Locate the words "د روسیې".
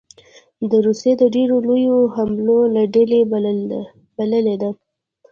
0.69-1.13